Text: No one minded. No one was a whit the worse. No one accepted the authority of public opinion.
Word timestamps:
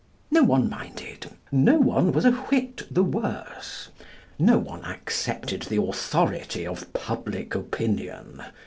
No 0.31 0.41
one 0.41 0.67
minded. 0.67 1.29
No 1.51 1.75
one 1.75 2.11
was 2.11 2.25
a 2.25 2.31
whit 2.31 2.87
the 2.91 3.03
worse. 3.03 3.89
No 4.39 4.57
one 4.57 4.83
accepted 4.83 5.61
the 5.61 5.79
authority 5.79 6.65
of 6.65 6.91
public 6.93 7.53
opinion. 7.53 8.41